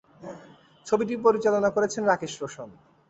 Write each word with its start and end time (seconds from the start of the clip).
ছবিটি 0.87 1.13
পরিচালনা 1.25 1.69
করেছেন 1.75 2.03
রাকেশ 2.05 2.33
রোশন। 2.41 2.69